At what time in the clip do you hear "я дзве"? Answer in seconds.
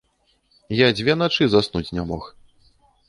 0.77-1.13